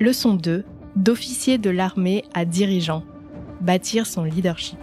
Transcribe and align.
Leçon 0.00 0.34
2. 0.34 0.64
D'officier 0.96 1.58
de 1.58 1.70
l'armée 1.70 2.24
à 2.34 2.44
dirigeant. 2.44 3.04
Bâtir 3.60 4.06
son 4.06 4.24
leadership. 4.24 4.78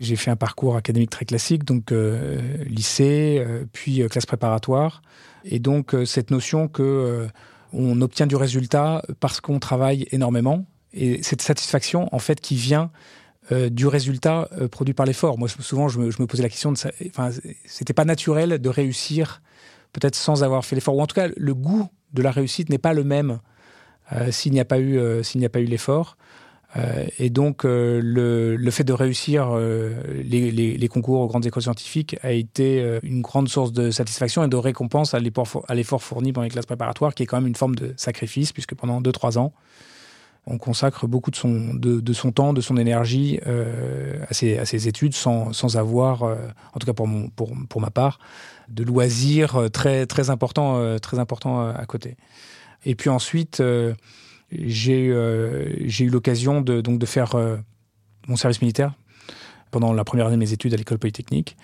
J'ai 0.00 0.16
fait 0.16 0.30
un 0.30 0.36
parcours 0.36 0.76
académique 0.76 1.10
très 1.10 1.24
classique, 1.24 1.64
donc 1.64 1.92
euh, 1.92 2.40
lycée, 2.64 3.42
euh, 3.46 3.64
puis 3.72 4.02
euh, 4.02 4.08
classe 4.08 4.26
préparatoire. 4.26 5.02
Et 5.44 5.58
donc 5.58 5.94
cette 6.06 6.30
notion 6.30 6.68
que 6.68 7.28
on 7.72 8.00
obtient 8.00 8.26
du 8.26 8.36
résultat 8.36 9.02
parce 9.20 9.40
qu'on 9.40 9.58
travaille 9.58 10.06
énormément. 10.10 10.64
Et 10.92 11.22
cette 11.22 11.42
satisfaction, 11.42 12.08
en 12.14 12.18
fait, 12.18 12.40
qui 12.40 12.54
vient 12.54 12.90
du 13.50 13.86
résultat 13.86 14.48
produit 14.70 14.94
par 14.94 15.06
l'effort. 15.06 15.38
Moi, 15.38 15.48
souvent, 15.48 15.88
je 15.88 15.98
me, 16.00 16.26
posais 16.26 16.42
la 16.42 16.48
question 16.48 16.72
de, 16.72 16.78
enfin, 17.08 17.30
c'était 17.66 17.92
pas 17.92 18.04
naturel 18.04 18.58
de 18.58 18.68
réussir, 18.68 19.42
peut-être 19.92 20.14
sans 20.14 20.42
avoir 20.42 20.64
fait 20.64 20.74
l'effort, 20.74 20.96
ou 20.96 21.00
en 21.00 21.06
tout 21.06 21.14
cas, 21.14 21.28
le 21.36 21.54
goût 21.54 21.88
de 22.12 22.22
la 22.22 22.30
réussite 22.30 22.70
n'est 22.70 22.78
pas 22.78 22.94
le 22.94 23.04
même 23.04 23.40
s'il 24.30 24.52
n'y 24.52 24.60
a 24.60 24.64
pas 24.64 24.80
eu, 24.80 24.98
s'il 25.22 25.40
n'y 25.40 25.46
a 25.46 25.50
pas 25.50 25.60
eu 25.60 25.66
l'effort. 25.66 26.16
Euh, 26.76 27.06
et 27.18 27.30
donc, 27.30 27.64
euh, 27.64 28.00
le, 28.02 28.70
fait 28.70 28.84
de 28.84 28.92
réussir 28.92 29.50
euh, 29.52 29.94
les, 30.24 30.50
les, 30.50 30.76
les, 30.76 30.88
concours 30.88 31.20
aux 31.20 31.26
grandes 31.28 31.46
écoles 31.46 31.62
scientifiques 31.62 32.16
a 32.22 32.32
été 32.32 32.98
une 33.02 33.22
grande 33.22 33.48
source 33.48 33.72
de 33.72 33.90
satisfaction 33.90 34.42
et 34.44 34.48
de 34.48 34.56
récompense 34.56 35.14
à 35.14 35.20
l'effort 35.20 36.02
fourni 36.02 36.32
pendant 36.32 36.44
les 36.44 36.50
classes 36.50 36.66
préparatoires, 36.66 37.14
qui 37.14 37.22
est 37.22 37.26
quand 37.26 37.36
même 37.36 37.46
une 37.46 37.54
forme 37.54 37.76
de 37.76 37.94
sacrifice, 37.96 38.52
puisque 38.52 38.74
pendant 38.74 39.00
2-3 39.00 39.38
ans, 39.38 39.52
on 40.46 40.58
consacre 40.58 41.06
beaucoup 41.06 41.30
de 41.30 41.36
son, 41.36 41.74
de, 41.74 42.00
de 42.00 42.12
son 42.12 42.32
temps, 42.32 42.52
de 42.52 42.60
son 42.60 42.76
énergie 42.76 43.40
euh, 43.46 44.22
à, 44.28 44.34
ses, 44.34 44.58
à, 44.58 44.88
études 44.88 45.14
sans, 45.14 45.52
sans 45.52 45.76
avoir, 45.76 46.22
euh, 46.22 46.36
en 46.72 46.78
tout 46.78 46.86
cas 46.86 46.92
pour, 46.92 47.06
mon, 47.06 47.28
pour, 47.28 47.52
pour, 47.68 47.80
ma 47.80 47.90
part, 47.90 48.18
de 48.68 48.84
loisirs 48.84 49.70
très, 49.72 50.06
très 50.06 50.30
importants, 50.30 50.98
très 50.98 51.18
importants 51.18 51.68
à 51.68 51.86
côté. 51.86 52.16
Et 52.84 52.94
puis 52.94 53.10
ensuite, 53.10 53.62
j'ai 54.62 55.08
euh, 55.10 55.68
eu 56.00 56.08
l'occasion 56.08 56.60
de, 56.60 56.80
donc 56.80 56.98
de 56.98 57.06
faire 57.06 57.34
euh, 57.34 57.56
mon 58.28 58.36
service 58.36 58.60
militaire 58.60 58.94
pendant 59.70 59.92
la 59.92 60.04
première 60.04 60.26
année 60.26 60.36
de 60.36 60.40
mes 60.40 60.52
études 60.52 60.74
à 60.74 60.76
l'école 60.76 60.98
polytechnique. 60.98 61.56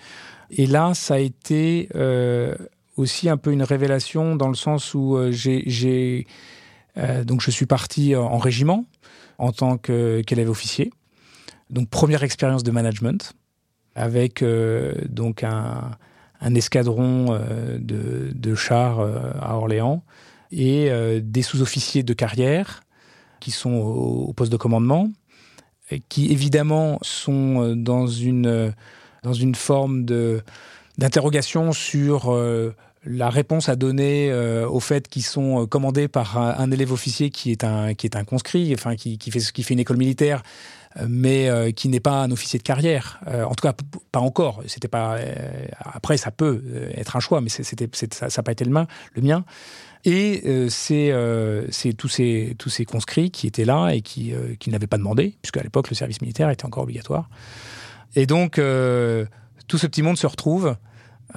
Et 0.49 0.67
là, 0.67 0.93
ça 0.93 1.15
a 1.15 1.19
été 1.19 1.87
euh, 1.95 2.55
aussi 2.97 3.29
un 3.29 3.37
peu 3.37 3.51
une 3.51 3.63
révélation 3.63 4.35
dans 4.35 4.49
le 4.49 4.55
sens 4.55 4.93
où 4.93 5.15
euh, 5.15 5.31
j'ai 5.31 5.63
euh, 5.65 6.23
donc 6.95 7.41
je 7.41 7.51
suis 7.51 7.65
parti 7.65 8.15
en 8.15 8.37
régiment 8.37 8.85
en 9.37 9.51
tant 9.51 9.77
qu'élève 9.77 10.49
officier. 10.49 10.91
Donc 11.69 11.89
première 11.89 12.23
expérience 12.23 12.63
de 12.63 12.71
management 12.71 13.33
avec 13.95 14.41
euh, 14.41 14.93
donc 15.07 15.43
un, 15.43 15.91
escadron 16.55 17.39
de, 17.79 18.31
de, 18.33 18.55
chars 18.55 18.99
à 18.99 19.55
Orléans 19.55 20.03
et 20.51 20.91
euh, 20.91 21.21
des 21.23 21.41
sous-officiers 21.41 22.03
de 22.03 22.13
carrière 22.13 22.81
qui 23.39 23.51
sont 23.51 23.73
au, 23.73 24.33
poste 24.33 24.51
de 24.51 24.57
commandement, 24.57 25.09
qui 26.09 26.31
évidemment 26.31 26.99
sont 27.01 27.61
euh, 27.61 27.75
dans 27.75 28.07
une, 28.07 28.47
euh, 28.47 28.71
dans 29.23 29.33
une 29.33 29.55
forme 29.55 30.05
d'interrogation 30.97 31.73
sur 31.73 32.31
euh, 32.31 32.73
la 33.03 33.29
réponse 33.29 33.69
à 33.69 33.75
donner 33.75 34.31
euh, 34.31 34.67
au 34.67 34.79
fait 34.79 35.07
qu'ils 35.07 35.23
sont 35.23 35.65
commandés 35.65 36.07
par 36.07 36.37
un, 36.37 36.69
élève 36.71 36.91
officier 36.91 37.29
qui 37.29 37.51
est 37.51 37.63
un, 37.63 37.93
qui 37.93 38.05
est 38.07 38.15
un 38.15 38.23
conscrit, 38.23 38.73
enfin 38.73 38.95
qui, 38.95 39.17
qui, 39.17 39.31
fait, 39.31 39.39
qui 39.39 39.63
fait 39.63 39.73
une 39.73 39.79
école 39.79 39.97
militaire, 39.97 40.43
mais 41.07 41.49
euh, 41.49 41.71
qui 41.71 41.89
n'est 41.89 41.99
pas 41.99 42.21
un 42.21 42.31
officier 42.31 42.59
de 42.59 42.63
carrière. 42.63 43.19
Euh, 43.27 43.43
en 43.43 43.55
tout 43.55 43.63
cas, 43.63 43.73
pas 44.11 44.19
encore. 44.19 44.61
C'était 44.67 44.87
pas. 44.87 45.15
Euh, 45.15 45.65
après, 45.79 46.17
ça 46.17 46.31
peut 46.31 46.63
être 46.95 47.15
un 47.15 47.19
choix, 47.19 47.41
mais 47.41 47.49
ça 47.49 47.63
n'a 47.63 48.43
pas 48.43 48.51
été 48.51 48.65
le 48.65 48.71
mien. 48.71 48.87
Le 49.15 49.21
mien. 49.21 49.45
Et 50.03 50.41
euh, 50.45 50.67
c'est 50.69 51.11
euh, 51.11 51.67
tous 51.97 52.07
ces, 52.07 52.55
tous 52.57 52.69
ces 52.69 52.85
conscrits 52.85 53.29
qui 53.29 53.45
étaient 53.45 53.65
là 53.65 53.91
et 53.91 54.01
qui, 54.01 54.33
euh, 54.33 54.55
qui 54.59 54.69
n'avaient 54.71 54.87
pas 54.87 54.97
demandé, 54.97 55.35
puisqu'à 55.41 55.61
l'époque, 55.61 55.89
le 55.89 55.95
service 55.95 56.21
militaire 56.21 56.49
était 56.49 56.65
encore 56.65 56.83
obligatoire. 56.83 57.29
Et 58.15 58.25
donc, 58.25 58.57
euh, 58.57 59.25
tout 59.67 59.77
ce 59.77 59.87
petit 59.87 60.01
monde 60.01 60.17
se 60.17 60.27
retrouve 60.27 60.75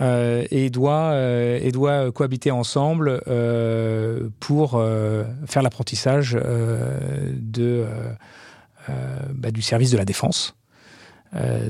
euh, 0.00 0.44
et, 0.50 0.70
doit, 0.70 1.12
euh, 1.12 1.60
et 1.62 1.70
doit 1.70 2.10
cohabiter 2.10 2.50
ensemble 2.50 3.22
euh, 3.28 4.28
pour 4.40 4.82
faire 5.46 5.62
l'apprentissage 5.62 6.32
de, 6.32 7.86
bah, 9.34 9.50
du 9.50 9.62
service 9.62 9.90
de 9.90 9.98
la 9.98 10.04
défense 10.04 10.56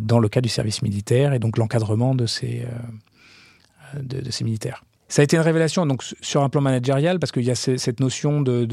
dans 0.01 0.19
le 0.19 0.29
cas 0.29 0.43
du 0.43 0.51
service 0.51 0.83
militaire 0.83 1.33
et 1.33 1.39
donc 1.39 1.57
l'encadrement 1.57 2.15
de 2.15 2.27
ces, 2.27 2.67
de 3.99 4.31
ces 4.31 4.45
militaires. 4.45 4.85
Ça 5.09 5.21
a 5.21 5.25
été 5.25 5.37
une 5.37 5.43
révélation 5.43 5.85
donc 5.85 6.03
sur 6.23 6.43
un 6.43 6.49
plan 6.49 6.63
managérial 6.63 7.19
parce 7.19 7.31
qu'il 7.31 7.45
y 7.45 7.51
a 7.51 7.55
cette 7.55 8.01
notion 8.01 8.41
de, 8.41 8.67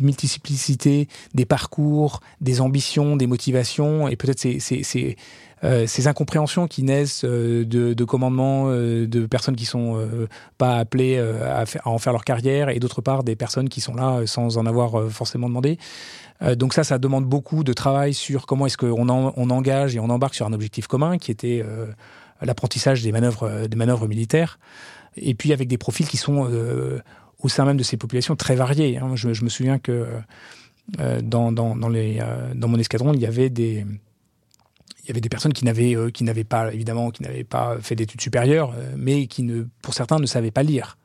multiplicité 0.00 1.08
des 1.34 1.44
parcours, 1.44 2.20
des 2.40 2.60
ambitions, 2.60 3.16
des 3.16 3.26
motivations 3.26 4.08
et 4.08 4.16
peut-être 4.16 4.40
ces, 4.40 5.16
euh, 5.64 5.86
incompréhensions 6.06 6.66
qui 6.66 6.82
naissent 6.82 7.24
euh, 7.24 7.64
de, 7.64 7.94
de 7.94 8.04
commandements 8.04 8.64
euh, 8.68 9.06
de 9.06 9.26
personnes 9.26 9.56
qui 9.56 9.64
sont 9.64 9.96
euh, 9.96 10.28
pas 10.56 10.76
appelées 10.76 11.18
à, 11.18 11.64
en 11.84 11.98
faire 11.98 12.12
leur 12.12 12.24
carrière 12.24 12.68
et 12.68 12.78
d'autre 12.80 13.00
part 13.00 13.24
des 13.24 13.36
personnes 13.36 13.68
qui 13.68 13.80
sont 13.80 13.94
là 13.94 14.26
sans 14.26 14.58
en 14.58 14.66
avoir 14.66 15.08
forcément 15.10 15.48
demandé. 15.48 15.78
Donc 16.56 16.72
ça, 16.72 16.84
ça 16.84 16.98
demande 16.98 17.24
beaucoup 17.24 17.64
de 17.64 17.72
travail 17.72 18.14
sur 18.14 18.46
comment 18.46 18.66
est-ce 18.66 18.76
qu'on 18.76 19.08
en, 19.08 19.32
on 19.36 19.50
engage 19.50 19.96
et 19.96 19.98
on 19.98 20.08
embarque 20.08 20.34
sur 20.34 20.46
un 20.46 20.52
objectif 20.52 20.86
commun 20.86 21.18
qui 21.18 21.32
était 21.32 21.64
l'apprentissage 22.42 23.02
des 23.02 23.12
manœuvres, 23.12 23.44
euh, 23.44 23.68
des 23.68 23.76
manœuvres 23.76 24.06
militaires, 24.06 24.58
et 25.16 25.34
puis 25.34 25.52
avec 25.52 25.68
des 25.68 25.78
profils 25.78 26.06
qui 26.06 26.16
sont 26.16 26.48
euh, 26.50 27.00
au 27.40 27.48
sein 27.48 27.64
même 27.64 27.76
de 27.76 27.82
ces 27.82 27.96
populations 27.96 28.36
très 28.36 28.54
variées. 28.54 28.98
Hein. 28.98 29.14
Je, 29.14 29.32
je, 29.32 29.44
me 29.44 29.48
souviens 29.48 29.78
que 29.78 30.06
euh, 31.00 31.20
dans, 31.20 31.52
dans, 31.52 31.76
dans, 31.76 31.88
les, 31.88 32.18
euh, 32.20 32.52
dans 32.54 32.68
mon 32.68 32.78
escadron, 32.78 33.12
il 33.12 33.20
y 33.20 33.26
avait 33.26 33.50
des 33.50 33.84
il 35.08 35.08
y 35.08 35.12
avait 35.12 35.22
des 35.22 35.30
personnes 35.30 35.54
qui 35.54 35.64
n'avaient 35.64 35.96
euh, 35.96 36.10
qui 36.10 36.22
n'avaient 36.22 36.44
pas 36.44 36.72
évidemment 36.72 37.10
qui 37.10 37.22
n'avaient 37.22 37.44
pas 37.44 37.78
fait 37.80 37.94
d'études 37.94 38.20
supérieures 38.20 38.74
euh, 38.76 38.92
mais 38.96 39.26
qui 39.26 39.42
ne 39.42 39.64
pour 39.80 39.94
certains 39.94 40.18
ne 40.18 40.26
savaient 40.26 40.50
pas 40.50 40.62
lire 40.62 40.98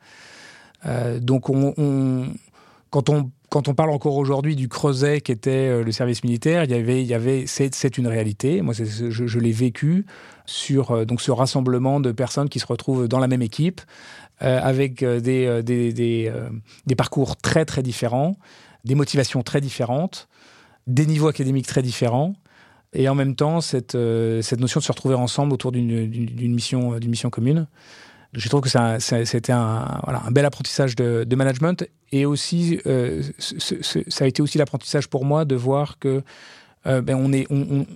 euh, 0.86 1.20
donc 1.20 1.50
on, 1.50 1.74
on 1.78 2.28
quand 2.90 3.10
on 3.10 3.32
quand 3.54 3.68
on 3.68 3.76
parle 3.76 3.92
encore 3.92 4.18
aujourd'hui 4.18 4.56
du 4.56 4.68
creuset 4.68 5.22
qui 5.22 5.32
était 5.32 5.52
euh, 5.52 5.84
le 5.84 5.92
service 5.92 6.24
militaire, 6.24 6.64
il 6.64 6.72
y 6.72 6.74
avait, 6.74 7.04
il 7.04 7.08
y 7.08 7.14
avait, 7.14 7.46
c'est 7.46 8.00
une 8.00 8.08
réalité. 8.08 8.64
Moi, 8.64 8.74
je, 8.74 9.40
l'ai 9.40 9.52
vécu 9.52 10.08
sur 10.48 10.90
euh, 10.90 11.06
donc 11.06 11.22
ce 11.22 11.30
rassemblement 11.30 12.00
de 12.00 12.12
personnes 12.12 12.50
qui 12.50 12.58
se 12.58 12.66
retrouvent 12.66 13.08
dans 13.08 13.20
la 13.20 13.28
même 13.28 13.44
équipe 13.44 13.82
euh, 14.42 14.60
avec 14.60 15.06
des, 15.06 16.32
parcours 16.98 17.38
très 17.38 17.64
très 17.64 17.84
différents, 17.84 18.38
des 18.86 18.96
motivations 18.96 19.44
très 19.44 19.62
différentes, 19.62 20.28
des 20.88 21.06
niveaux 21.06 21.28
académiques 21.28 21.68
très 21.68 21.84
différents. 21.84 22.34
Et 22.94 23.08
en 23.08 23.14
même 23.14 23.36
temps, 23.36 23.62
cette, 23.62 23.96
cette 24.42 24.60
notion 24.62 24.80
de 24.80 24.84
se 24.84 24.92
retrouver 24.92 25.14
ensemble 25.14 25.54
autour 25.54 25.72
d'une 25.72 26.54
mission, 26.56 26.98
mission 27.06 27.30
commune. 27.30 27.68
Je 28.34 28.50
trouve 28.50 28.62
que 28.62 28.70
c'était 28.70 29.52
un, 29.52 30.00
voilà, 30.04 30.24
un 30.26 30.32
bel 30.32 30.46
apprentissage 30.46 30.96
de, 30.96 31.24
de 31.24 31.36
management 31.36 31.88
et 32.12 32.26
aussi 32.26 32.80
euh, 32.88 33.22
c 33.38 33.56
est, 33.56 33.84
c 33.84 34.00
est, 34.00 34.10
ça 34.10 34.26
a 34.26 34.28
été 34.28 34.42
aussi 34.42 34.58
l'apprentissage 34.58 35.08
pour 35.08 35.24
moi 35.24 35.46
de 35.46 35.56
voir 35.56 36.00
que 36.00 36.24
euh, 36.88 37.02
ben 37.02 37.16
on 37.16 37.32
est, 37.32 37.46
on, 37.52 37.62
on, 37.70 37.88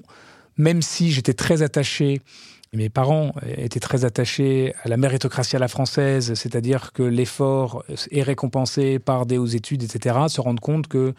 même 0.57 0.81
si 0.81 1.11
j'étais 1.11 1.33
très 1.33 1.63
attaché, 1.63 2.21
mes 2.73 2.89
parents 2.89 3.33
étaient 3.57 3.79
très 3.79 4.05
attachés 4.05 4.73
à 4.83 4.89
la 4.89 4.97
méritocratie 4.97 5.55
à 5.55 5.59
la 5.59 5.67
française, 5.67 6.33
c'est-à-dire 6.35 6.93
que 6.93 7.03
l'effort 7.03 7.83
est 8.11 8.23
récompensé 8.23 8.99
par 8.99 9.25
des 9.25 9.37
hautes 9.37 9.53
études, 9.53 9.83
etc., 9.83 10.17
se 10.27 10.41
rendre 10.41 10.61
compte 10.61 10.87
que 10.87 11.13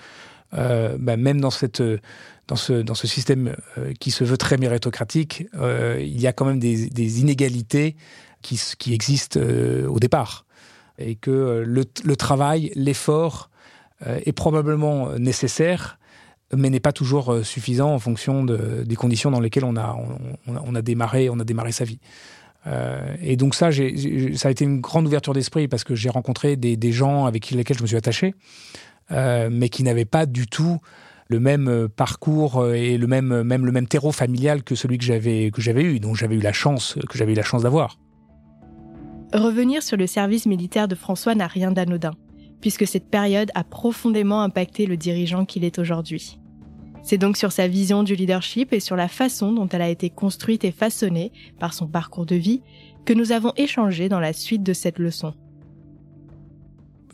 euh, 0.55 0.97
ben 0.99 1.21
même 1.21 1.41
dans 1.41 1.51
cette 1.51 1.83
dans 2.49 2.57
ce, 2.57 2.73
dans 2.73 2.95
ce 2.95 3.07
système 3.07 3.55
euh, 3.77 3.93
qui 4.01 4.11
se 4.11 4.25
veut 4.25 4.39
très 4.39 4.57
méritocratique, 4.57 5.47
euh, 5.55 5.99
il 6.01 6.19
y 6.21 6.27
a 6.27 6.33
quand 6.33 6.47
même 6.47 6.59
des, 6.59 6.89
des 6.89 7.21
inégalités 7.21 7.95
qui, 8.43 8.61
qui 8.79 8.95
existent 8.95 9.41
euh, 9.41 9.87
au 9.87 9.99
départ. 9.99 10.45
Et 10.99 11.15
que 11.15 11.31
euh, 11.31 11.65
le, 11.65 12.17
travail, 12.17 12.73
l'effort 12.75 13.51
euh, 14.07 14.21
est 14.25 14.33
probablement 14.33 15.13
nécessaire, 15.19 15.99
mais 16.57 16.71
n'est 16.71 16.81
pas 16.81 16.93
toujours 16.93 17.41
suffisant 17.45 17.93
en 17.93 17.99
fonction 17.99 18.43
de, 18.43 18.83
des 18.85 18.97
conditions 18.97 19.31
dans 19.31 19.41
lesquelles 19.41 19.67
on 19.67 19.77
a, 19.77 20.83
démarré, 20.83 21.29
on 21.29 21.39
a 21.39 21.45
démarré 21.45 21.73
sa 21.73 21.85
vie. 21.85 22.01
Et 23.23 23.37
donc 23.37 23.55
ça, 23.55 23.71
ça 23.71 24.49
a 24.49 24.51
été 24.51 24.65
une 24.65 24.81
grande 24.81 25.07
ouverture 25.07 25.35
d'esprit 25.35 25.69
parce 25.69 25.85
que 25.85 25.95
j'ai 25.95 26.09
rencontré 26.09 26.57
des, 26.57 26.93
gens 26.93 27.27
avec 27.27 27.51
lesquels 27.51 27.77
je 27.77 27.83
me 27.83 27.87
suis 27.87 27.99
attaché, 27.99 28.35
mais 29.11 29.69
qui 29.69 29.83
n'avaient 29.83 30.07
pas 30.07 30.25
du 30.25 30.47
tout 30.47 30.79
le 31.29 31.39
même 31.39 31.89
parcours 31.95 32.67
et 32.67 32.97
le 32.97 33.07
même, 33.07 33.43
le 33.43 33.73
même 33.73 33.87
terreau 33.87 34.13
familial 34.13 34.63
que 34.63 34.75
celui 34.75 34.97
que 34.97 35.05
j'avais 35.05 35.51
que 35.51 35.61
j'avais 35.61 35.83
eu, 35.83 36.01
donc 36.01 36.17
j'avais 36.17 36.37
eu 36.37 36.41
la 36.41 36.55
chance 36.55 36.99
que 37.11 37.19
j'avais 37.19 37.33
eu 37.33 37.37
la 37.37 37.43
chance 37.43 37.63
d'avoir. 37.63 37.99
Revenir 39.33 39.83
sur 39.83 39.99
le 39.99 40.07
service 40.07 40.47
militaire 40.47 40.89
de 40.89 40.95
François 40.95 41.35
n'a 41.35 41.47
rien 41.47 41.71
d'anodin, 41.71 42.15
puisque 42.61 42.87
cette 42.87 43.11
période 43.11 43.51
a 43.55 43.63
profondément 43.63 44.41
impacté 44.41 44.87
le 44.87 44.97
dirigeant 44.97 45.45
qu'il 45.45 45.65
est 45.65 45.79
aujourd'hui. 45.79 46.39
C'est 47.03 47.19
donc 47.19 47.37
sur 47.37 47.53
sa 47.53 47.69
vision 47.69 48.03
du 48.03 48.15
leadership 48.15 48.73
et 48.73 48.81
sur 48.81 48.97
la 48.97 49.09
façon 49.09 49.53
dont 49.53 49.69
elle 49.69 49.83
a 49.83 49.89
été 49.89 50.11
construite 50.11 50.65
et 50.65 50.73
façonnée 50.73 51.33
par 51.59 51.75
son 51.75 51.87
parcours 51.87 52.27
de 52.27 52.37
vie 52.37 52.63
que 53.05 53.13
nous 53.13 53.33
avons 53.33 53.53
échangé 53.57 54.09
dans 54.09 54.21
la 54.21 54.33
suite 54.33 54.63
de 54.63 54.73
cette 54.73 54.99
leçon. 54.99 55.35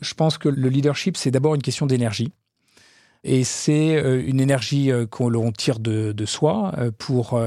Je 0.01 0.13
pense 0.13 0.37
que 0.37 0.49
le 0.49 0.69
leadership, 0.69 1.17
c'est 1.17 1.31
d'abord 1.31 1.55
une 1.55 1.61
question 1.61 1.85
d'énergie. 1.85 2.31
Et 3.23 3.43
c'est 3.43 3.95
euh, 3.95 4.23
une 4.25 4.39
énergie 4.39 4.91
euh, 4.91 5.05
qu'on 5.05 5.51
tire 5.51 5.79
de, 5.79 6.13
soi 6.25 6.73
euh, 6.77 6.91
pour, 6.97 7.41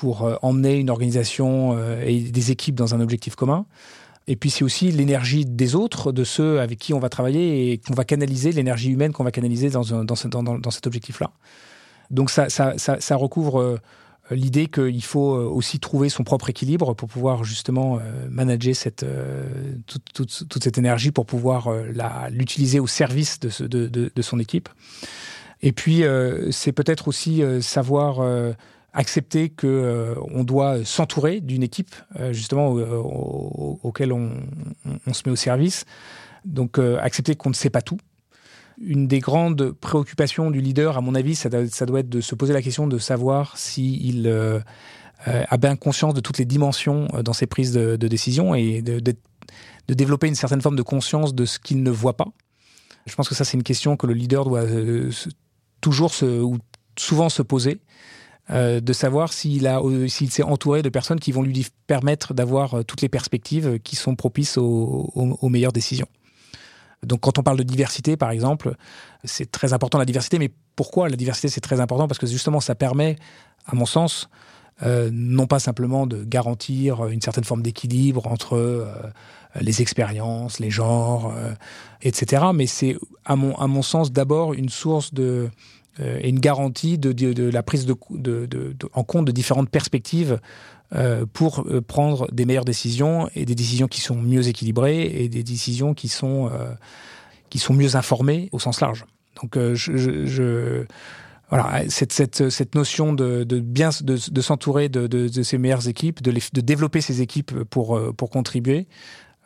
pour 0.00 0.38
emmener 0.42 0.78
une 0.78 0.90
organisation 0.90 1.76
et 2.00 2.20
des 2.20 2.50
équipes 2.50 2.74
dans 2.74 2.94
un 2.94 3.00
objectif 3.00 3.34
commun. 3.34 3.66
Et 4.28 4.36
puis 4.36 4.50
c'est 4.50 4.64
aussi 4.64 4.90
l'énergie 4.90 5.44
des 5.44 5.74
autres, 5.74 6.10
de 6.12 6.24
ceux 6.24 6.60
avec 6.60 6.78
qui 6.78 6.92
on 6.92 6.98
va 6.98 7.08
travailler 7.08 7.72
et 7.72 7.78
qu'on 7.78 7.94
va 7.94 8.04
canaliser, 8.04 8.50
l'énergie 8.52 8.90
humaine 8.90 9.12
qu'on 9.12 9.24
va 9.24 9.30
canaliser 9.30 9.70
dans, 9.70 9.82
dans, 9.82 10.04
dans, 10.04 10.58
dans 10.58 10.70
cet 10.70 10.86
objectif-là. 10.86 11.30
Donc 12.10 12.30
ça, 12.30 12.48
ça, 12.48 13.16
recouvre 13.16 13.80
l'idée 14.30 14.66
qu'il 14.66 15.04
faut 15.04 15.34
aussi 15.34 15.78
trouver 15.78 16.08
son 16.08 16.24
propre 16.24 16.50
équilibre 16.50 16.94
pour 16.94 17.08
pouvoir 17.08 17.44
justement 17.44 18.00
manager 18.28 18.74
cette, 18.74 19.06
toute, 19.86 20.02
toute, 20.12 20.48
toute 20.48 20.64
cette 20.64 20.78
énergie, 20.78 21.10
pour 21.12 21.26
pouvoir 21.26 21.68
l'utiliser 22.30 22.80
au 22.80 22.86
service 22.86 23.40
de, 23.40 24.22
son 24.22 24.38
équipe. 24.38 24.68
Et 25.62 25.72
puis 25.72 26.02
c'est 26.50 26.72
peut-être 26.72 27.08
aussi 27.08 27.42
savoir 27.60 28.54
accepter 28.96 29.50
que 29.50 29.66
euh, 29.66 30.14
on 30.32 30.42
doit 30.42 30.84
s'entourer 30.84 31.40
d'une 31.40 31.62
équipe 31.62 31.94
euh, 32.18 32.32
justement 32.32 32.70
auquel 32.70 34.12
on, 34.12 34.30
se 35.12 35.22
met 35.26 35.32
au 35.32 35.36
service. 35.36 35.84
Donc 36.44 36.78
euh, 36.78 36.98
accepter 37.00 37.36
qu'on 37.36 37.50
ne 37.50 37.54
sait 37.54 37.70
pas 37.70 37.82
tout. 37.82 37.98
Une 38.80 39.06
des 39.06 39.20
grandes 39.20 39.72
préoccupations 39.72 40.50
du 40.50 40.60
leader, 40.60 40.96
à 40.96 41.00
mon 41.02 41.14
avis, 41.14 41.34
ça 41.34 41.48
doit, 41.48 41.60
être 42.00 42.08
de 42.08 42.20
se 42.20 42.34
poser 42.34 42.52
la 42.52 42.62
question 42.62 42.86
de 42.86 42.98
savoir 42.98 43.56
s'il 43.56 44.28
a 45.24 45.56
bien 45.56 45.76
conscience 45.76 46.12
de 46.12 46.20
toutes 46.20 46.36
les 46.36 46.44
dimensions 46.44 47.08
dans 47.24 47.32
ses 47.32 47.46
prises 47.46 47.72
de, 47.72 47.96
décision 47.96 48.54
et 48.54 48.82
de, 48.82 49.00
de, 49.00 49.14
développer 49.94 50.28
une 50.28 50.34
certaine 50.34 50.60
forme 50.60 50.76
de 50.76 50.82
conscience 50.82 51.34
de 51.34 51.46
ce 51.46 51.58
qu'il 51.58 51.82
ne 51.82 51.90
voit 51.90 52.18
pas. 52.18 52.28
Je 53.06 53.14
pense 53.14 53.30
que 53.30 53.34
ça, 53.34 53.46
c'est 53.46 53.56
une 53.56 53.62
question 53.62 53.96
que 53.96 54.06
le 54.06 54.12
leader 54.12 54.44
doit 54.44 54.64
toujours 55.80 56.12
se, 56.12 56.42
ou 56.42 56.58
souvent 56.98 57.30
se 57.30 57.40
poser. 57.40 57.80
Euh, 58.50 58.80
de 58.80 58.92
savoir 58.92 59.32
s'il 59.32 59.66
a 59.66 59.80
s'il 60.06 60.30
s'est 60.30 60.44
entouré 60.44 60.82
de 60.82 60.88
personnes 60.88 61.18
qui 61.18 61.32
vont 61.32 61.42
lui 61.42 61.66
permettre 61.88 62.32
d'avoir 62.32 62.74
euh, 62.74 62.82
toutes 62.84 63.02
les 63.02 63.08
perspectives 63.08 63.80
qui 63.80 63.96
sont 63.96 64.14
propices 64.14 64.56
aux, 64.56 65.48
meilleures 65.48 65.72
décisions. 65.72 66.06
Donc 67.02 67.22
quand 67.22 67.40
on 67.40 67.42
parle 67.42 67.58
de 67.58 67.64
diversité, 67.64 68.16
par 68.16 68.30
exemple, 68.30 68.76
c'est 69.24 69.50
très 69.50 69.72
important 69.72 69.98
la 69.98 70.04
diversité, 70.04 70.38
mais 70.38 70.52
pourquoi 70.76 71.08
la 71.08 71.16
diversité 71.16 71.48
c'est 71.48 71.60
très 71.60 71.80
important? 71.80 72.06
Parce 72.06 72.20
que 72.20 72.26
justement 72.28 72.60
ça 72.60 72.76
permet, 72.76 73.16
à 73.66 73.74
mon 73.74 73.84
sens, 73.84 74.28
euh, 74.82 75.10
non 75.12 75.48
pas 75.48 75.58
simplement 75.58 76.06
de 76.06 76.22
garantir 76.22 77.06
une 77.06 77.20
certaine 77.20 77.44
forme 77.44 77.62
d'équilibre 77.62 78.28
entre 78.28 78.86
les 79.60 79.82
expériences, 79.82 80.60
les 80.60 80.70
genres, 80.70 81.34
etc., 82.00 82.44
mais 82.54 82.66
c'est 82.66 82.96
à 83.24 83.34
mon, 83.34 83.56
à 83.56 83.66
mon 83.66 83.82
sens 83.82 84.12
d'abord 84.12 84.54
une 84.54 84.68
source 84.68 85.12
de, 85.12 85.50
euh, 86.00 86.18
et 86.20 86.28
une 86.28 86.40
garantie 86.40 86.98
de, 86.98 87.50
la 87.50 87.62
prise 87.62 87.86
en 88.92 89.04
compte 89.04 89.26
de 89.26 89.32
différentes 89.32 89.70
perspectives 89.70 90.40
euh, 90.94 91.26
pour 91.32 91.64
euh, 91.66 91.80
prendre 91.80 92.30
des 92.32 92.44
meilleures 92.44 92.64
décisions 92.64 93.28
et 93.34 93.44
des 93.44 93.54
décisions 93.54 93.88
qui 93.88 94.00
sont 94.00 94.16
mieux 94.16 94.48
équilibrées 94.48 95.02
et 95.04 95.28
des 95.28 95.42
décisions 95.42 95.94
qui 95.94 96.08
sont, 96.08 96.50
qui 97.50 97.58
sont 97.58 97.74
mieux 97.74 97.96
informées 97.96 98.48
au 98.52 98.58
sens 98.58 98.80
large. 98.80 99.04
Donc 99.42 99.58
je, 99.74 100.84
voilà, 101.50 101.82
cette, 101.88 102.12
cette, 102.12 102.48
cette 102.48 102.74
notion 102.74 103.12
de, 103.12 103.44
bien 103.60 103.90
de, 104.02 104.40
s'entourer 104.40 104.88
de, 104.88 105.06
de, 105.06 105.42
ces 105.42 105.58
meilleures 105.58 105.88
équipes, 105.88 106.22
de, 106.22 106.60
développer 106.60 107.00
ces 107.00 107.22
équipes 107.22 107.64
pour, 107.64 108.00
pour 108.16 108.30
contribuer, 108.30 108.86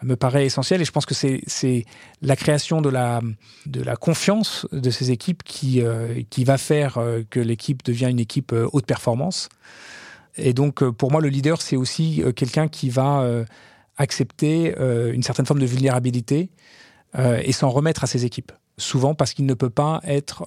me 0.03 0.17
paraît 0.17 0.47
essentiel 0.47 0.81
et 0.81 0.85
je 0.85 0.93
pense 0.93 1.07
que 1.07 1.15
c'est 1.15 1.85
la 2.23 2.37
création 2.37 2.81
de 2.81 2.89
la, 2.89 3.21
de 3.67 3.83
la 3.83 3.97
confiance 3.97 4.67
de 4.73 4.91
ces 4.91 5.11
équipes 5.11 5.43
qui, 5.43 5.83
euh, 5.83 6.23
qui 6.31 6.45
va 6.45 6.59
faire 6.59 6.99
euh, 6.99 7.23
que 7.29 7.41
l'équipe 7.41 7.83
devient 7.85 8.09
une 8.11 8.21
équipe 8.21 8.53
euh, 8.53 8.69
haute 8.73 8.87
performance. 8.87 9.49
Et 10.37 10.53
donc 10.53 10.89
pour 10.91 11.11
moi 11.11 11.21
le 11.21 11.29
leader 11.29 11.61
c'est 11.61 11.77
aussi 11.77 12.23
quelqu'un 12.37 12.69
qui 12.69 12.89
va 12.89 13.27
accepter 13.97 14.73
une 15.13 15.25
certaine 15.25 15.45
forme 15.45 15.59
de 15.59 15.67
vulnérabilité 15.67 16.51
et 17.19 17.53
s'en 17.53 17.69
remettre 17.69 18.05
à 18.05 18.07
ses 18.07 18.25
équipes. 18.25 18.53
Souvent 18.79 19.15
parce 19.17 19.35
qu'il 19.35 19.45
ne 19.45 19.55
peut 19.55 19.71
pas 19.71 20.01
être 20.05 20.47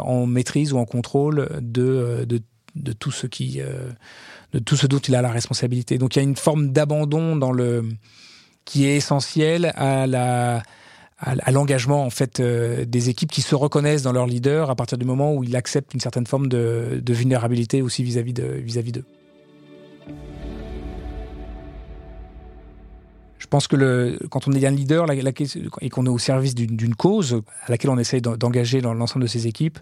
en 0.00 0.26
maîtrise 0.26 0.72
ou 0.72 0.78
en 0.78 0.84
contrôle 0.84 1.48
de, 1.60 2.24
de, 2.26 2.40
de 2.76 2.92
tout 2.92 3.10
ce 3.10 3.26
qui 3.26 3.60
de 4.52 4.58
tout 4.60 4.76
ce 4.76 4.86
dont 4.86 4.98
il 4.98 5.16
a 5.16 5.20
la 5.20 5.32
responsabilité. 5.32 5.98
Donc 5.98 6.14
il 6.14 6.20
y 6.20 6.22
a 6.22 6.24
une 6.24 6.36
forme 6.36 6.70
d'abandon 6.70 7.34
dans 7.34 7.52
le 7.52 7.84
qui 8.64 8.86
est 8.86 8.96
essentiel 8.96 9.72
à 9.76 11.50
l'engagement 11.52 12.04
en 12.04 12.10
fait 12.10 12.40
euh, 12.40 12.84
des 12.84 13.08
équipes 13.08 13.30
qui 13.30 13.42
se 13.42 13.54
reconnaissent 13.54 14.02
dans 14.02 14.12
leur 14.12 14.26
leader 14.26 14.70
à 14.70 14.74
partir 14.74 14.98
du 14.98 15.04
moment 15.04 15.34
où 15.34 15.44
ils 15.44 15.56
acceptent 15.56 15.94
une 15.94 16.00
certaine 16.00 16.26
forme 16.26 16.48
de, 16.48 17.02
vulnérabilité 17.08 17.82
aussi 17.82 18.02
vis-à-vis 18.02 18.32
de 18.32 18.44
vis-à-vis 18.44 18.92
d'eux. 18.92 19.04
Je 23.38 23.46
pense 23.46 23.68
que 23.68 24.18
quand 24.30 24.48
on 24.48 24.52
est 24.52 24.66
un 24.66 24.70
leader 24.70 25.06
et 25.10 25.90
qu'on 25.90 26.06
est 26.06 26.08
au 26.08 26.18
service 26.18 26.54
d'une 26.54 26.94
cause 26.94 27.42
à 27.66 27.70
laquelle 27.70 27.90
on 27.90 27.98
essaye 27.98 28.20
d'engager 28.20 28.80
l'ensemble 28.80 29.22
de 29.24 29.30
ses 29.30 29.46
équipes, 29.46 29.78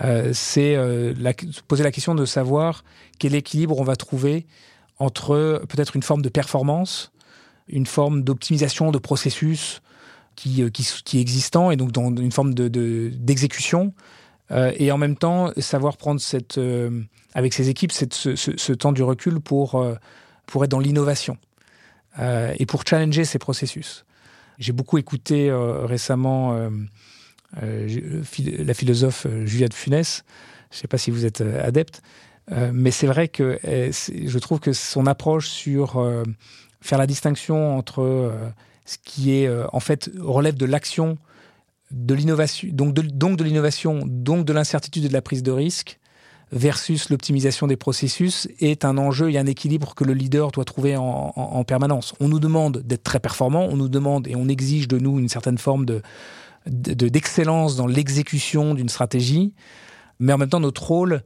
euh, 0.00 0.30
c'est 0.32 0.76
euh, 0.76 1.12
poser 1.68 1.84
la 1.84 1.90
question 1.90 2.14
de 2.14 2.24
savoir 2.24 2.84
quel 3.18 3.34
équilibre 3.34 3.78
on 3.78 3.84
va 3.84 3.96
trouver 3.96 4.46
entre 4.98 5.62
peut-être 5.68 5.96
une 5.96 6.02
forme 6.02 6.22
de 6.22 6.28
performance 6.28 7.11
une 7.68 7.86
forme 7.86 8.22
d'optimisation 8.22 8.90
de 8.90 8.98
processus 8.98 9.80
qui, 10.36 10.62
euh, 10.62 10.70
qui, 10.70 10.86
qui, 11.04 11.18
est 11.18 11.20
existant 11.20 11.70
et 11.70 11.76
donc 11.76 11.92
dans 11.92 12.14
une 12.14 12.32
forme 12.32 12.54
d'exécution. 12.54 13.86
De, 13.86 13.92
euh, 14.50 14.72
et 14.76 14.92
en 14.92 14.98
même 14.98 15.16
temps, 15.16 15.52
savoir 15.58 15.96
prendre 15.96 16.20
cette, 16.20 16.58
euh, 16.58 17.02
avec 17.34 17.54
ses 17.54 17.68
équipes 17.68 17.92
cette, 17.92 18.14
ce, 18.14 18.72
temps 18.72 18.92
du 18.92 19.02
recul 19.02 19.40
pour, 19.40 19.84
pour 20.46 20.64
être 20.64 20.70
dans 20.70 20.80
l'innovation 20.80 21.38
et 22.20 22.66
pour 22.66 22.82
challenger 22.86 23.24
ces 23.24 23.38
processus. 23.38 24.04
J'ai 24.58 24.72
beaucoup 24.72 24.98
écouté 24.98 25.50
récemment 25.50 26.68
la 27.62 28.74
philosophe 28.74 29.26
Juliette 29.46 29.72
Funès. 29.72 30.22
Je 30.70 30.76
ne 30.76 30.80
sais 30.82 30.88
pas 30.88 30.98
si 30.98 31.10
vous 31.10 31.24
êtes 31.24 31.40
adepte, 31.40 32.02
mais 32.50 32.90
c'est 32.90 33.06
vrai 33.06 33.28
que 33.28 33.58
je 33.62 34.38
trouve 34.38 34.60
que 34.60 34.74
son 34.74 35.06
approche 35.06 35.48
sur 35.48 35.98
faire 36.82 36.98
la 36.98 37.06
distinction 37.06 37.78
entre 37.78 38.02
euh, 38.02 38.30
ce 38.84 38.98
qui 39.02 39.34
est 39.34 39.46
euh, 39.46 39.66
en 39.72 39.80
fait 39.80 40.10
relève 40.18 40.56
de 40.56 40.66
l'action, 40.66 41.16
de 41.90 42.14
l'innovation, 42.14 42.68
donc 42.72 42.92
de, 42.92 43.44
l'innovation, 43.44 44.02
donc 44.06 44.44
de 44.44 44.52
l'incertitude 44.52 45.04
et 45.04 45.08
de 45.08 45.12
la 45.12 45.22
prise 45.22 45.42
de 45.42 45.52
risque, 45.52 45.98
versus 46.50 47.08
l'optimisation 47.08 47.66
des 47.66 47.76
processus 47.76 48.46
est 48.60 48.84
un 48.84 48.98
enjeu 48.98 49.30
et 49.30 49.38
un 49.38 49.46
équilibre 49.46 49.94
que 49.94 50.04
le 50.04 50.12
leader 50.12 50.50
doit 50.50 50.66
trouver 50.66 50.96
en, 50.98 51.64
permanence. 51.64 52.14
On 52.20 52.28
nous 52.28 52.40
demande 52.40 52.78
d'être 52.78 53.02
très 53.02 53.20
performant, 53.20 53.64
on 53.70 53.76
nous 53.76 53.88
demande 53.88 54.28
et 54.28 54.36
on 54.36 54.48
exige 54.48 54.86
de 54.86 54.98
nous 54.98 55.18
une 55.18 55.30
certaine 55.30 55.56
forme 55.56 55.86
de, 55.86 56.02
d'excellence 56.66 57.76
dans 57.76 57.86
l'exécution 57.86 58.74
d'une 58.74 58.90
stratégie, 58.90 59.54
mais 60.20 60.34
en 60.34 60.38
même 60.38 60.50
temps 60.50 60.60
notre 60.60 60.86
rôle 60.86 61.22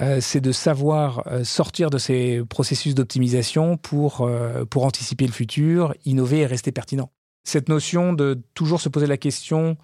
euh, 0.00 0.18
c'est 0.20 0.40
de 0.40 0.50
savoir 0.50 1.22
euh, 1.26 1.44
sortir 1.44 1.88
de 1.88 1.98
ces 1.98 2.42
processus 2.48 2.94
d'optimisation 2.94 3.76
pour, 3.76 4.22
euh, 4.22 4.64
pour 4.64 4.84
anticiper 4.84 5.26
le 5.26 5.32
futur, 5.32 5.94
innover 6.04 6.40
et 6.40 6.46
rester 6.46 6.72
pertinent. 6.72 7.10
Cette 7.44 7.68
notion 7.68 8.12
de 8.12 8.42
toujours 8.54 8.80
se 8.80 8.88
poser 8.88 9.06
la 9.06 9.16
question 9.16 9.76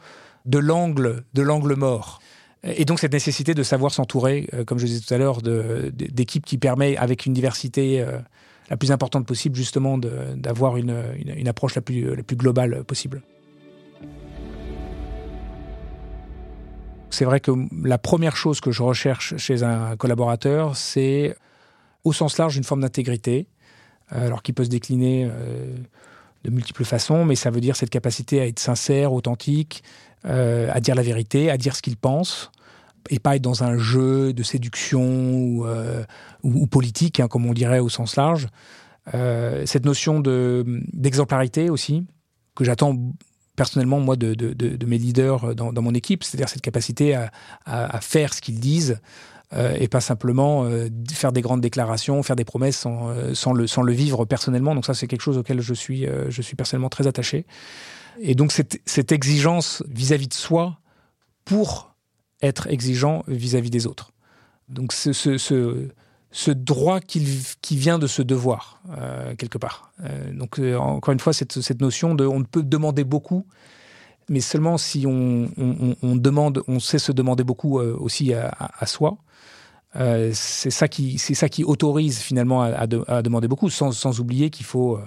de 0.47 0.59
l'angle, 0.59 1.25
de 1.35 1.43
l'angle 1.43 1.75
mort. 1.76 2.21
Et 2.64 2.85
donc 2.85 2.99
cette 2.99 3.12
nécessité 3.12 3.55
de 3.55 3.62
savoir 3.62 3.93
s'entourer, 3.93 4.49
comme 4.67 4.79
je 4.79 4.87
disais 4.87 5.00
tout 5.00 5.14
à 5.14 5.19
l'heure, 5.19 5.40
d'équipes 5.40 6.45
qui 6.45 6.59
permet, 6.59 6.97
avec 6.97 7.25
une 7.25 7.33
diversité 7.33 8.05
la 8.69 8.76
plus 8.76 8.93
importante 8.93 9.26
possible, 9.26 9.57
justement, 9.57 9.97
d'avoir 9.99 10.76
une, 10.76 11.02
une, 11.17 11.49
approche 11.49 11.75
la 11.75 11.81
plus, 11.81 12.14
la 12.14 12.23
plus 12.23 12.37
globale 12.37 12.85
possible. 12.85 13.23
C'est 17.20 17.26
vrai 17.26 17.40
que 17.40 17.50
la 17.84 17.98
première 17.98 18.34
chose 18.34 18.62
que 18.62 18.70
je 18.70 18.82
recherche 18.82 19.36
chez 19.36 19.62
un 19.62 19.94
collaborateur, 19.94 20.74
c'est 20.74 21.36
au 22.02 22.14
sens 22.14 22.38
large 22.38 22.56
une 22.56 22.64
forme 22.64 22.80
d'intégrité, 22.80 23.46
euh, 24.14 24.28
alors 24.28 24.42
qui 24.42 24.54
peut 24.54 24.64
se 24.64 24.70
décliner 24.70 25.28
euh, 25.30 25.76
de 26.44 26.50
multiples 26.50 26.86
façons, 26.86 27.26
mais 27.26 27.34
ça 27.34 27.50
veut 27.50 27.60
dire 27.60 27.76
cette 27.76 27.90
capacité 27.90 28.40
à 28.40 28.46
être 28.46 28.58
sincère, 28.58 29.12
authentique, 29.12 29.84
euh, 30.24 30.70
à 30.72 30.80
dire 30.80 30.94
la 30.94 31.02
vérité, 31.02 31.50
à 31.50 31.58
dire 31.58 31.76
ce 31.76 31.82
qu'il 31.82 31.98
pense, 31.98 32.50
et 33.10 33.18
pas 33.18 33.36
être 33.36 33.42
dans 33.42 33.64
un 33.64 33.76
jeu 33.76 34.32
de 34.32 34.42
séduction 34.42 35.62
ou, 36.42 36.66
politique, 36.68 37.20
hein, 37.20 37.28
comme 37.28 37.44
on 37.44 37.52
dirait 37.52 37.80
au 37.80 37.90
sens 37.90 38.16
large. 38.16 38.48
cette 39.12 39.84
notion 39.84 40.20
d'exemplarité 40.20 41.68
aussi, 41.68 42.06
que 42.54 42.64
j'attends 42.64 42.96
personnellement 43.61 44.00
moi 44.00 44.17
de, 44.17 44.33
de, 44.33 44.87
mes 44.87 44.97
leaders 44.97 45.55
dans, 45.55 45.71
dans 45.71 45.83
mon 45.83 45.93
équipe, 45.93 46.25
c'est-à-dire 46.25 46.49
cette 46.49 46.62
capacité 46.62 47.14
à, 47.14 47.31
à, 47.67 48.00
faire 48.00 48.33
ce 48.33 48.40
qu'ils 48.40 48.59
disent. 48.59 48.99
et 49.79 49.87
pas 49.88 50.00
simplement 50.00 50.67
faire 51.12 51.33
des 51.33 51.43
grandes 51.43 51.61
déclarations, 51.61 52.23
faire 52.23 52.37
des 52.37 52.47
promesses 52.47 52.79
sans, 52.79 53.12
sans, 53.35 53.52
le, 53.52 53.67
sans 53.67 53.83
le 53.83 53.93
vivre 53.93 54.25
personnellement. 54.25 54.75
Donc 54.75 54.87
ça, 54.87 54.95
c'est 54.95 55.07
quelque 55.09 55.26
chose 55.29 55.37
auquel 55.37 55.61
je 55.61 55.75
suis, 55.75 56.07
je 56.29 56.43
suis 56.43 56.57
personnellement 56.57 56.88
très 56.88 57.07
attaché. 57.07 57.45
Et 58.21 58.35
donc 58.35 58.50
cette, 58.50 58.81
cette 58.87 59.12
exigence 59.12 59.83
vis-à-vis 59.88 60.29
de 60.29 60.35
soi 60.35 60.79
pour 61.45 61.95
être 62.40 62.67
exigeant 62.69 63.25
vis-à-vis 63.29 63.71
des 63.71 63.87
autres. 63.87 64.12
Donc 64.71 64.93
ce, 64.95 65.88
droit 66.50 67.00
qui, 67.00 67.20
vient 67.76 67.99
de 67.99 68.06
ce 68.06 68.22
devoir, 68.22 68.80
euh, 68.96 69.34
quelque 69.34 69.58
part. 69.58 69.92
Euh, 70.04 70.32
donc 70.32 70.58
euh, 70.58 70.76
encore 70.76 71.12
une 71.12 71.20
fois, 71.20 71.32
cette, 71.32 71.80
notion 71.80 72.14
de 72.14 72.25
on 72.25 72.44
peut 72.44 72.62
demander 72.62 73.04
beaucoup, 73.04 73.46
mais 74.28 74.40
seulement 74.40 74.78
si 74.78 75.06
on, 75.06 75.49
demande, 76.16 76.62
on 76.68 76.78
sait 76.78 77.00
se 77.00 77.10
demander 77.10 77.42
beaucoup 77.42 77.80
aussi 77.80 78.32
à, 78.32 78.87
soi. 78.87 79.16
c'est 79.92 80.70
ça 80.70 80.87
qui 80.87 81.18
ça 81.18 81.49
qui 81.49 81.64
autorise 81.64 82.20
finalement 82.20 82.62
à, 82.62 82.87
demander 82.87 83.49
beaucoup, 83.49 83.70
sans, 83.70 83.90
sans 83.90 84.20
oublier 84.20 84.50
qu'il 84.50 84.66
faut 84.66 85.00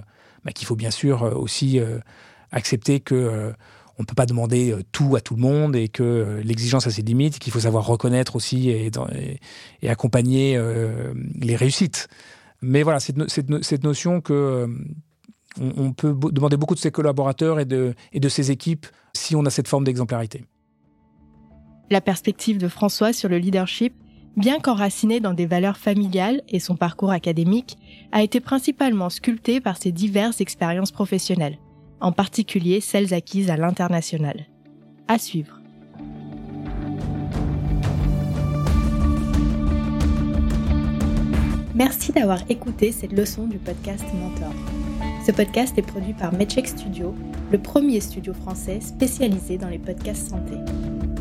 bah, 0.43 0.51
qu'il 0.51 0.67
faut 0.67 0.75
bien 0.75 0.91
sûr 0.91 1.21
aussi 1.39 1.79
accepter 2.51 2.99
que 2.99 3.53
on 3.99 4.03
ne 4.03 4.05
peut 4.05 4.15
pas 4.15 4.25
demander 4.25 4.71
euh, 4.71 4.81
tout 4.91 5.15
à 5.15 5.21
tout 5.21 5.35
le 5.35 5.41
monde 5.41 5.75
et 5.75 5.87
que 5.87 6.03
euh, 6.03 6.41
l'exigence 6.43 6.87
a 6.87 6.91
ses 6.91 7.01
limites, 7.01 7.39
qu'il 7.39 7.53
faut 7.53 7.61
savoir 7.61 7.85
reconnaître 7.85 8.35
aussi 8.35 8.69
et, 8.69 8.91
accompagner 9.87 10.59
les 11.39 11.55
réussites. 11.55 12.07
Mais 12.61 12.83
voilà, 12.83 12.99
cette, 12.99 13.29
cette, 13.29 13.83
notion 13.83 14.21
que 14.21 14.67
on, 15.59 15.93
peut 15.93 16.15
demander 16.31 16.57
beaucoup 16.57 16.75
de 16.75 16.79
ses 16.79 16.91
collaborateurs 16.91 17.59
et 17.59 17.65
de, 17.65 17.93
et 18.11 18.19
de 18.19 18.29
ses 18.29 18.51
équipes 18.51 18.87
si 19.13 19.35
on 19.35 19.45
a 19.45 19.49
cette 19.49 19.67
forme 19.67 19.83
d'exemplarité. 19.83 20.45
La 21.91 22.01
perspective 22.01 22.57
de 22.57 22.67
François 22.67 23.13
sur 23.13 23.29
le 23.29 23.37
leadership, 23.37 23.93
bien 24.37 24.59
qu'enracinée 24.59 25.19
dans 25.19 25.33
des 25.33 25.45
valeurs 25.45 25.77
familiales 25.77 26.41
et 26.49 26.59
son 26.59 26.75
parcours 26.75 27.11
académique, 27.11 27.77
a 28.11 28.23
été 28.23 28.39
principalement 28.39 29.09
sculptée 29.09 29.61
par 29.61 29.77
ses 29.77 29.91
diverses 29.91 30.41
expériences 30.41 30.91
professionnelles 30.91 31.59
en 32.03 32.11
particulier 32.11 32.81
celles 32.81 33.13
acquises 33.13 33.49
à 33.49 33.57
l'international. 33.57 34.45
À 35.07 35.17
suivre. 35.17 35.59
Merci 41.73 42.11
d'avoir 42.11 42.39
écouté 42.49 42.91
cette 42.91 43.13
leçon 43.13 43.47
du 43.47 43.57
podcast 43.57 44.05
Mentor. 44.13 44.53
Ce 45.25 45.31
podcast 45.31 45.75
est 45.77 45.81
produit 45.81 46.13
par 46.13 46.33
Medcheck 46.33 46.67
Studio, 46.67 47.15
le 47.51 47.57
premier 47.57 48.01
studio 48.01 48.33
français 48.33 48.81
spécialisé 48.81 49.57
dans 49.57 49.69
les 49.69 49.79
podcasts 49.79 50.29
santé. 50.29 50.55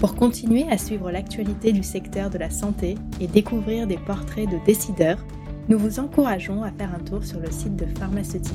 Pour 0.00 0.16
continuer 0.16 0.64
à 0.68 0.76
suivre 0.76 1.12
l'actualité 1.12 1.72
du 1.72 1.84
secteur 1.84 2.28
de 2.28 2.38
la 2.38 2.50
santé 2.50 2.96
et 3.20 3.28
découvrir 3.28 3.86
des 3.86 3.98
portraits 3.98 4.50
de 4.50 4.58
décideurs, 4.66 5.24
nous 5.68 5.78
vous 5.78 6.00
encourageons 6.00 6.64
à 6.64 6.72
faire 6.72 6.92
un 6.92 7.02
tour 7.04 7.24
sur 7.24 7.38
le 7.38 7.50
site 7.50 7.76
de 7.76 7.86
Pharmaceutique. 7.98 8.52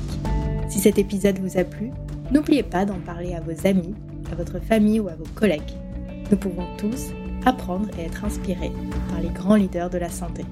Si 0.68 0.78
cet 0.78 0.98
épisode 0.98 1.38
vous 1.38 1.58
a 1.58 1.64
plu, 1.64 1.90
N'oubliez 2.30 2.62
pas 2.62 2.84
d'en 2.84 2.98
parler 3.00 3.34
à 3.34 3.40
vos 3.40 3.66
amis, 3.66 3.94
à 4.30 4.34
votre 4.34 4.58
famille 4.58 5.00
ou 5.00 5.08
à 5.08 5.14
vos 5.14 5.26
collègues. 5.34 5.72
Nous 6.30 6.36
pouvons 6.36 6.66
tous 6.76 7.10
apprendre 7.46 7.88
et 7.98 8.02
être 8.02 8.24
inspirés 8.24 8.72
par 9.08 9.20
les 9.20 9.30
grands 9.30 9.56
leaders 9.56 9.88
de 9.88 9.98
la 9.98 10.10
santé. 10.10 10.44